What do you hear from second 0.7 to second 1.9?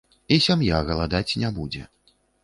галадаць не будзе.